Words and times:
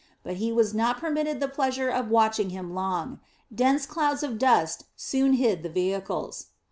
But 0.23 0.37
he 0.37 0.51
was 0.51 0.73
not 0.73 0.97
permitted 0.97 1.39
the 1.39 1.47
pleasure 1.47 1.89
of 1.89 2.09
watching 2.09 2.49
him 2.49 2.73
long; 2.73 3.19
dense 3.53 3.85
clouds 3.85 4.23
of 4.23 4.39
dust 4.39 4.85
soon 4.95 5.33
hid 5.33 5.61
the 5.61 5.69
vehicles. 5.69 6.47